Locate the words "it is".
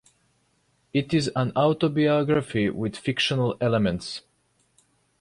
0.95-1.29